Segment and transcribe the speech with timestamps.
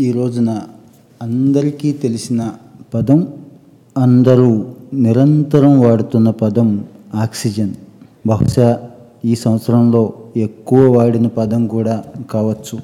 [0.00, 0.60] ఈ రోజున
[1.22, 2.50] అందరికీ తెలిసిన
[2.94, 3.28] పదం
[3.98, 6.84] అందరూ నిరంతరం వాడుతున్న పదం
[7.14, 7.70] ఆక్సిజన్.
[8.26, 8.82] బహుశా
[9.24, 12.78] ఈ సంవత్సరంలో ఎక్కువ వాడిన పదం కూడా కావచ్చు.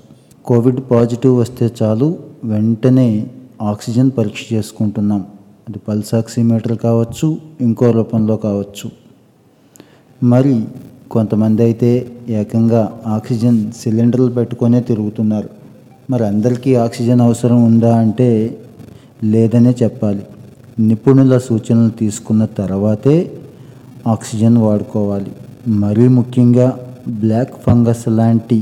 [0.44, 3.26] కోవిడ్ పాజిటివ్ వస్తే చాలు వెంటనే
[3.62, 5.26] ఆక్సిజన్ పరీక్ష చేసుకుంటున్నాం.
[5.68, 8.90] అది పల్స్ ఆక్సిమీటర్ కావచ్చు ఇంకో రూపంలో కావచ్చు.
[10.22, 10.64] మరి
[11.10, 15.59] కొంతమంది అయితే ఏకంగా ఆక్సిజన్ సిలిండర్లు పెట్టుకొనే తిరుగుతున్నారు.
[16.10, 18.28] మరి అందరికీ ఆక్సిజన్ అవసరం ఉందా అంటే
[19.32, 20.22] లేదనే చెప్పాలి.
[20.78, 23.16] నిపుణుల సూచనలు తీసుకున్న తర్వాతే
[24.06, 25.30] ఆక్సిజన్ వాడుకోవాలి.
[25.82, 26.78] మరీ ముఖ్యంగా
[27.08, 28.58] బ్లాక్ ఫంగస్ లాంటి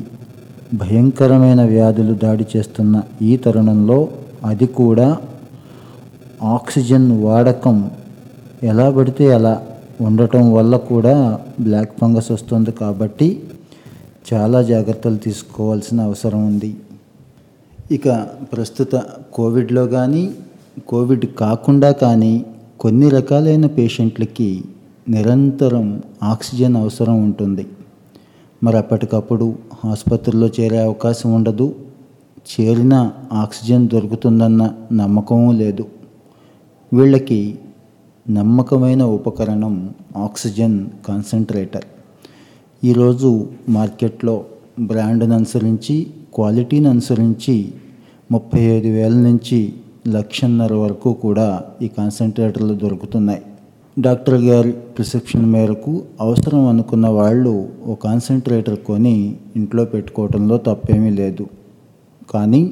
[0.74, 4.08] భయంకరమైన వ్యాధులు దాడి చేస్తున్న ఈ తరుణంలో
[4.44, 5.08] అది కూడా
[6.56, 7.78] ఆక్సిజన్ వాడకం
[8.62, 9.54] ఎలా పడితే అలా
[10.00, 13.30] ఉండటం వల్ల కూడా బ్లాక్ ఫంగస్ వస్తుంది కాబట్టి
[14.33, 16.70] చాలా జాగ్రత్తలు తీసుకోవాల్సిన అవసరం ఉంది.
[17.91, 18.08] ఇక
[18.53, 20.31] ప్రస్తుత కోవిడ్లో కానీ
[20.89, 22.47] కోవిడ్ కాకుండా కానీ
[22.80, 24.64] కొన్ని రకాలైన పేషెంట్లకి
[25.08, 27.67] నిరంతరం ఆక్సిజన్ అవసరం ఉంటుంది.
[28.62, 31.75] మరి అప్పటికప్పుడు ఆసుపత్రిలో చేరే అవకాశం ఉండదు.
[32.48, 35.86] చేరిన ఆక్సిజన్ దొరుకుతుందన్న నమ్మకము లేదు.
[36.92, 37.58] వీళ్ళకి
[38.30, 41.84] నమ్మకమైన ఉపకరణం ఆక్సిజన్ కాన్సన్ట్రేటర్
[42.84, 44.45] ఈరోజు మార్కెట్లో
[44.80, 46.06] బ్రాండ్ను అనుసరించి
[46.39, 47.72] క్వాలిటీని అనుసరించి
[48.33, 49.72] ముప్పై ఐదు వేల నుంచి
[50.08, 51.47] లక్షన్నర వరకు కూడా
[51.83, 53.42] ఈ కాన్సన్ట్రేటర్లు దొరుకుతున్నాయి.
[54.00, 61.47] డాక్టర్ గారి ప్రిస్క్రిప్షన్ మేరకు అవసరం అనుకున్న వాళ్ళు ఓ కాన్సన్ట్రేటర్ కొని ఇంట్లో పెట్టుకోవడంలో తప్పేమీ లేదు.
[62.34, 62.62] కానీ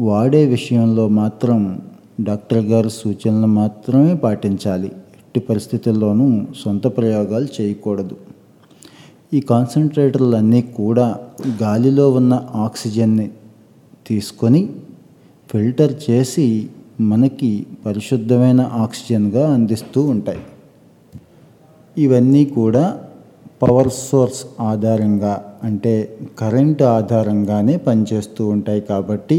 [0.00, 1.80] వాడే విషయంలో మాత్రం
[2.20, 4.92] డాక్టర్ గారి సూచనలు మాత్రమే పాటించాలి.
[5.20, 8.16] ఎట్టి పరిస్థితుల్లోనూ సొంత ప్రయోగాలు చేయకూడదు.
[9.32, 11.16] ఈ కాన్సన్ట్రేటర్లు అన్నీ కూడా
[11.62, 13.30] గాలిలో ఉన్న ఆక్సిజన్ని
[14.06, 14.68] తీసుకొని
[15.50, 16.68] ఫిల్టర్ చేసి
[17.00, 20.40] మనకి పరిశుద్ధమైన ఆక్సిజన్గా అందిస్తూ ఉంటాయి.
[21.96, 22.84] ఇవన్నీ కూడా
[23.62, 25.92] పవర్ సోర్స్ ఆధారంగా అంటే
[26.38, 29.38] కరెంట్ ఆధారంగానే పనిచేస్తూ ఉంటాయి కాబట్టి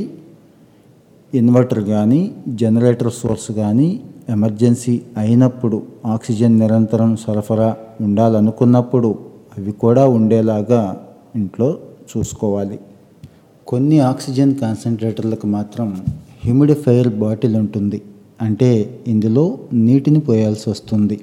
[1.34, 11.78] ఇన్వర్టర్ కానీ జనరేటర్ సోర్స్ కానీ ఎమర్జెన్సీ అయినప్పుడు ఆక్సిజన్ నిరంతరం సరఫరా ఉండాలనుకున్నప్పుడు అవి కూడా ఉండేలాగా ఇంట్లో
[12.18, 12.80] చూసుకోవాలి.
[13.68, 16.06] కొన్ని ఆక్సిజన్ కాన్సన్ట్రేటర్లకు మాత్రం
[16.46, 18.02] హ్యూమిడిఫైయర్ బాటిల్ ఉంటుంది.
[18.42, 21.22] అంటే ఇందులో నీటిని పోయాల్సి వస్తుంది.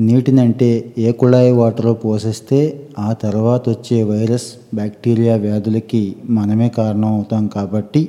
[0.00, 7.46] నీటిని అంటే ఏ కుళాయి వాటర్లో పోసేస్తే ఆ తర్వాత వచ్చే వైరస్ బ్యాక్టీరియా వ్యాధులకి మనమే కారణం అవుతాం
[7.46, 8.08] కాబట్టి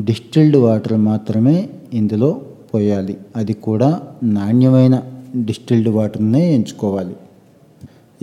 [0.00, 2.40] డిస్టిల్డ్ వాటర్ మాత్రమే ఇందులో
[2.74, 3.16] పోయాలి.
[3.36, 5.02] అది కూడా నాణ్యమైన
[5.36, 7.16] డిస్టిల్డ్ వాటర్నే ఎంచుకోవాలి.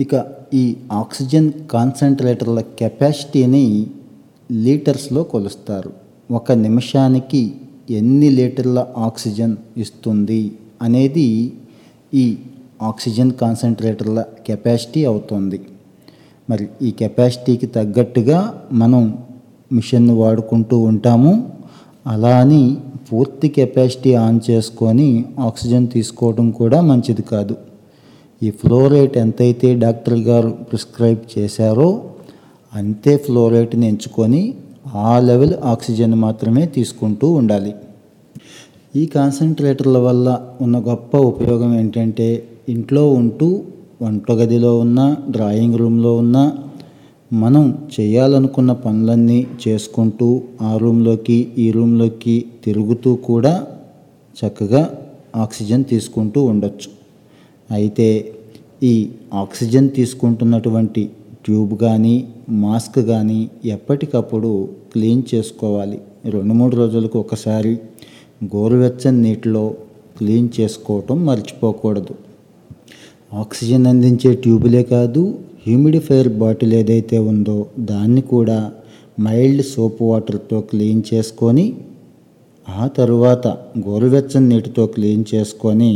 [0.00, 3.86] ఇక ఈ ఆక్సిజన్ కాన్సన్ట్రేటర్ల కెపాసిటీని
[4.52, 5.92] లీటర్స్లో కొలుస్తారు.
[6.30, 7.54] ఒక నిమిషానికి
[7.90, 11.52] ఎన్ని లీటర్ల ఆక్సిజన్ ఇస్తుంది అనేది
[12.14, 12.36] ఈ
[12.82, 15.60] ఆక్సిజన్ కాన్సన్ట్రేటర్ల కెపాసిటీ అవుతుంది.
[16.50, 19.18] మరి ఈ కెపాసిటీకి తగ్గట్టుగా మనం
[19.72, 21.52] మిషన్ను వాడుకుంటూ ఉంటాము.
[22.06, 22.78] అలా అని
[23.12, 27.56] పూర్తి కెపాసిటీ ఆన్ చేసుకొని ఆక్సిజన్ తీసుకోవడం కూడా మంచిది కాదు.
[28.42, 32.02] ఈ ఫ్లో రేట్ ఎంతైతే డాక్టర్ గారు ప్రిస్క్రైబ్ చేశారో
[32.72, 34.54] అంతే ఫ్లో రేట్ని ఎంచుకొని
[34.94, 37.72] ఆ లెవెల్ ఆక్సిజన్ మాత్రమే తీసుకుంటూ ఉండాలి.
[38.96, 40.28] ఈ కాన్సన్ట్రేటర్ల వల్ల
[40.60, 42.28] ఉన్న గొప్ప ఉపయోగం ఏంటంటే
[42.68, 43.48] ఇంట్లో ఉంటూ
[44.02, 46.52] వంటగదిలో ఉన్న డ్రాయింగ్ రూమ్లో ఉన్న
[47.32, 50.28] మనం చేయాలనుకున్న పనులన్నీ చేసుకుంటూ
[50.62, 53.66] ఆ రూమ్లోకి ఈ రూమ్లోకి తిరుగుతూ కూడా
[54.36, 54.90] చక్కగా
[55.36, 56.97] ఆక్సిజన్ తీసుకుంటూ ఉండొచ్చు.
[57.70, 58.08] అయితే
[58.82, 58.94] ఈ
[59.34, 61.02] ఆక్సిజన్ తీసుకుంటున్నటువంటి
[61.46, 62.16] ట్యూబ్ కానీ
[62.62, 64.50] మాస్క్ కానీ ఎప్పటికప్పుడు
[64.92, 65.98] క్లీన్ చేసుకోవాలి.
[66.34, 67.74] రెండు మూడు రోజులకు ఒకసారి
[68.54, 69.64] గోరువెచ్చని నీటిలో
[70.18, 72.14] క్లీన్ చేసుకోవటం మర్చిపోకూడదు.
[73.32, 75.22] ఆక్సిజన్ అందించే ట్యూబులే కాదు
[75.66, 78.58] హ్యూమిడిఫైయర్ బాటిల్ ఏదైతే ఉందో దాన్ని కూడా
[79.20, 81.66] మైల్డ్ సోప్ వాటర్తో క్లీన్ చేసుకొని
[82.66, 83.46] ఆ తరువాత
[83.88, 85.92] గోరువెచ్చని నీటితో క్లీన్ చేసుకొని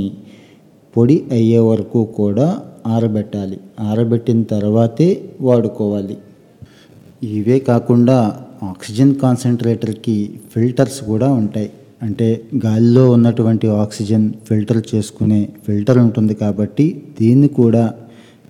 [0.96, 3.60] పొడి అయ్యే వరకు కూడా ఆరబెట్టాలి.
[3.80, 5.08] ఆరబెట్టిన తర్వాతే
[5.40, 6.16] వాడుకోవాలి.
[7.22, 8.16] ఇవే కాకుండా
[8.62, 10.16] ఆక్సిజన్ కాన్సన్ట్రేటర్కి
[10.54, 11.70] ఫిల్టర్స్ కూడా ఉంటాయి.
[12.02, 12.28] అంటే
[12.66, 16.86] గాలిలో ఉన్నటువంటి ఆక్సిజన్ ఫిల్టర్ చేసుకునే ఫిల్టర్ ఉంటుంది కాబట్టి
[17.20, 17.94] దీన్ని కూడా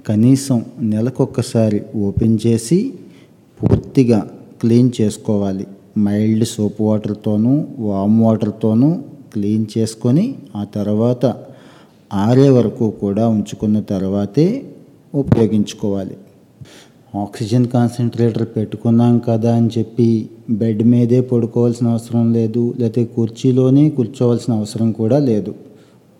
[0.09, 2.79] కనీసం నెలకొక్కసారి ఓపెన్ చేసి
[3.61, 4.21] పూర్తిగా
[4.63, 5.67] క్లీన్ చేసుకోవాలి.
[5.99, 8.91] మైల్డ్ సోప్ వాటర్తోనూ వామ్ వాటర్తోనూ
[9.33, 11.27] క్లీన్ చేసుకొని ఆ తర్వాత
[12.15, 14.65] ఆరే వరకు కూడా ఉంచుకున్న తర్వాతే
[15.15, 16.17] ఉపయోగించుకోవాలి.
[17.17, 24.93] ఆక్సిజన్ కాన్సన్ట్రేటర్ పెట్టుకున్నాం కదా అని చెప్పి బెడ్ మీదే పడుకోవాల్సిన అవసరం లేదు లేకపోతే కుర్చీలోనే కూర్చోవాల్సిన అవసరం
[24.93, 25.55] కూడా లేదు.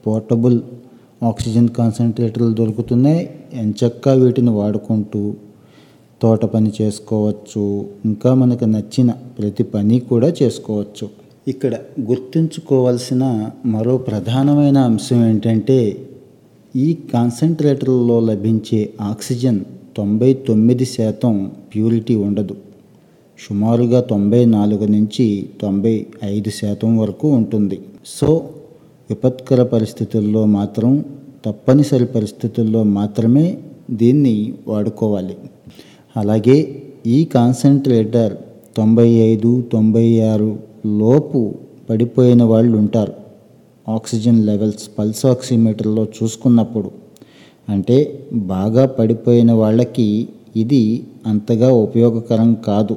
[0.07, 0.61] పోర్టబుల్
[1.25, 3.31] ఆక్సిజన్ కాన్సన్ట్రేటర్లు దొరుకుతున్నాయి.
[3.53, 5.35] ఎంచక్కా వీటిని వాడుకుంటూ
[6.23, 7.85] తోట పని చేసుకోవచ్చు.
[8.05, 11.22] ఇంకా మనకు నచ్చిన ప్రతి పని కూడా చేసుకోవచ్చు.
[11.49, 16.07] ఇక్కడ గుర్తుంచుకోవాల్సిన మరో ప్రధానమైన అంశం ఏంటంటే
[16.77, 19.61] ఈ కాన్సన్ట్రేటర్లలో లభించే ఆక్సిజన్
[19.97, 22.57] తొంభై తొమ్మిది శాతం ప్యూరిటీ ఉండదు.
[23.39, 27.81] సుమారుగా తొంభై నాలుగు నుంచి తొంభై ఐదు శాతం వరకు ఉంటుంది.
[28.07, 28.51] సో
[29.11, 31.05] విపత్కర పరిస్థితుల్లో మాత్రం
[31.45, 33.59] తప్పనిసరి పరిస్థితుల్లో మాత్రమే
[33.91, 35.37] దీన్ని వాడుకోవాలి.
[36.17, 38.37] అలాగే ఈ కాన్సన్ట్రేటర్
[38.77, 41.55] తొంభై ఐదు తొంభై ఆరు లోపు
[41.91, 43.13] పడిపోయిన వాళ్ళు ఉంటారు
[43.89, 46.91] ఆక్సిజన్ లెవెల్స్ పల్స్ ఆక్సిమీటర్లో చూసుకున్నప్పుడు.
[47.69, 52.97] అంటే బాగా పడిపోయిన వాళ్ళకి ఇది అంతగా ఉపయోగకరం కాదు.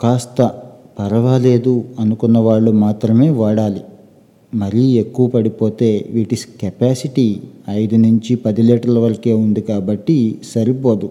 [0.00, 0.50] కాస్త
[0.98, 3.80] పర్వాలేదు అనుకున్న వాళ్ళు మాత్రమే వాడాలి.
[4.54, 11.10] మరీ ఎక్కువ పడిపోతే వీటి కెపాసిటీ ఐదు నుంచి పది లీటర్ల వరకే ఉంది కాబట్టి సరిపోదు.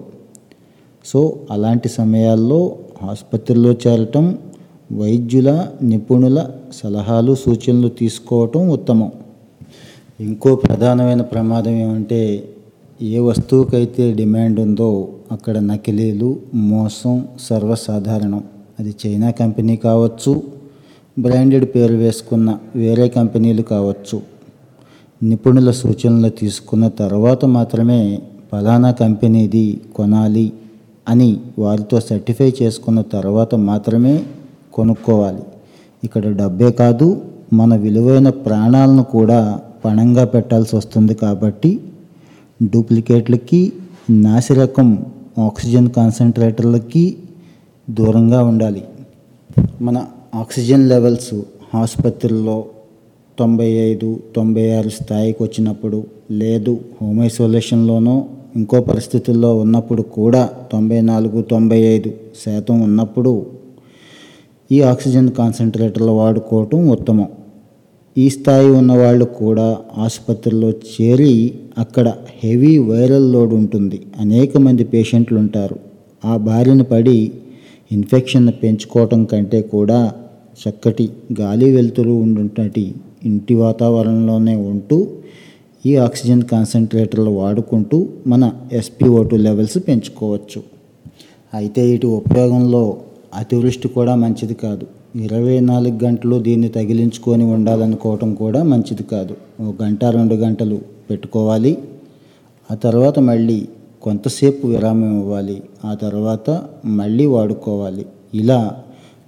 [1.05, 4.37] సో అలాంటి సమయాల్లో ఆసుపత్రిలో చేరటం
[4.91, 9.11] వైద్యుల నిపుణుల సలహాలు సూచనలు తీసుకోవటం ఉత్తమం.
[10.19, 12.49] ఇంకో ప్రధానమైన ప్రమాదం ఏమంటే
[13.01, 18.43] ఏ వస్తువుకైతే డిమాండ్ ఉందో అక్కడ నకిలీలు మోసం సర్వసాధారణం.
[18.79, 20.43] అది చైనా కంపెనీ కావచ్చు
[21.19, 24.21] బ్రాండెడ్ పేరు వేసుకున్న వేరే కంపెనీలు కావచ్చు.
[25.23, 28.19] నిపుణుల సూచనలు తీసుకున్న తర్వాత మాత్రమే
[28.51, 30.53] ఫలానా కంపెనీది కొనాలి
[31.09, 34.23] అని వారితో సర్టిఫై చేసుకున్న తర్వాత మాత్రమే
[34.73, 35.43] కొనుక్కోవాలి.
[36.03, 37.07] ఇక్కడ డబ్బే కాదు
[37.53, 39.39] మన విలువైన ప్రాణాలను కూడా
[39.85, 41.71] పణంగా పెట్టాల్సి వస్తుంది కాబట్టి
[42.59, 43.61] డూప్లికేట్లకి
[44.25, 44.89] నాసిరకం
[45.47, 47.03] ఆక్సిజన్ కాన్సన్ట్రేటర్లకి
[47.87, 48.83] దూరంగా ఉండాలి.
[49.81, 49.97] మన
[50.35, 51.33] ఆక్సిజన్ లెవెల్స్
[51.75, 52.57] ఆసుపత్రుల్లో
[53.37, 55.99] తొంభై ఐదు తొంభై ఆరు స్థాయికి వచ్చినప్పుడు
[56.41, 58.15] లేదు హోమ్ ఐసోలేషన్లోనో
[58.55, 60.41] ఇంకో పరిస్థితుల్లో ఉన్నప్పుడు కూడా
[60.71, 62.09] తొంభై నాలుగు తొంభై ఐదు
[62.43, 63.31] శాతం ఉన్నప్పుడు
[64.71, 67.27] ఈ ఆక్సిజన్ కాన్సన్ట్రేటర్లు వాడుకోవటం ఉత్తమం.
[68.17, 72.13] ఈ స్థాయి ఉన్న వాళ్ళు కూడా ఆసుపత్రిలో చేరి అక్కడ
[72.43, 74.01] హెవీ వైరల్ లోడ్ ఉంటుంది.
[74.19, 75.75] అనేక మంది పేషెంట్లు ఉంటారు.
[76.25, 77.31] ఆ బారిన పడి
[77.91, 80.13] ఇన్ఫెక్షన్ పెంచుకోవటం కంటే కూడా
[80.61, 81.09] చక్కటి
[81.41, 82.95] గాలి వెలుతురు ఉండుంటటి
[83.25, 85.07] ఇంటి వాతావరణంలోనే ఉంటూ
[85.85, 90.63] ఈ ఆక్సిజన్ కాన్సన్ట్రేటర్లు వాడుకుంటూ మన ఎస్పీఓ టూ లెవెల్స్ పెంచుకోవచ్చు.
[91.53, 92.97] అయితే ఇటు ఉపయోగంలో
[93.33, 94.87] అతివృష్టి కూడా మంచిది కాదు.
[95.15, 99.37] ఇరవై నాలుగు గంటలు దీన్ని తగిలించుకొని ఉండాలనుకోవటం కూడా మంచిది కాదు.
[99.63, 101.77] ఒక గంట రెండు గంటలు పెట్టుకోవాలి.
[102.71, 103.67] ఆ తర్వాత మళ్ళీ
[104.01, 105.63] కొంతసేపు విరామం ఇవ్వాలి.
[105.85, 108.05] ఆ తర్వాత మళ్ళీ వాడుకోవాలి.
[108.33, 108.77] ఇలా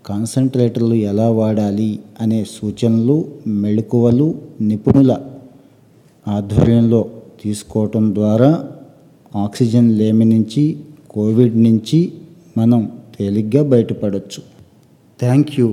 [0.06, 5.18] కాన్సన్ట్రేటర్లు ఎలా వాడాలి అనే సూచనలు మెళకువలు నిపుణుల
[6.28, 7.06] ఆధ్వర్యంలో
[7.44, 8.64] తీసుకోవటం ద్వారా
[9.36, 10.80] ఆక్సిజన్ లేమి నుంచి
[11.10, 12.12] కోవిడ్ నుంచి
[12.58, 14.42] మనం తేలిగ్గా బయటపడవచ్చు
[15.20, 15.68] థ్యాంక్ యూ.